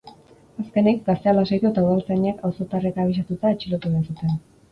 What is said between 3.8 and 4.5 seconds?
egin zuten.